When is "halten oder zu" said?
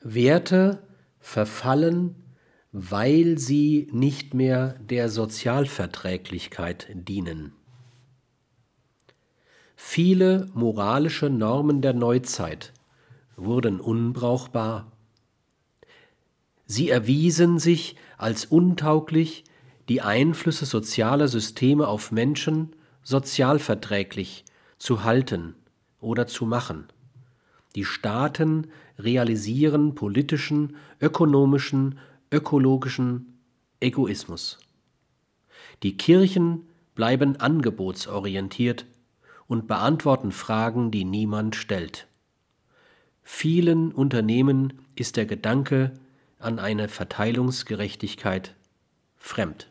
25.04-26.44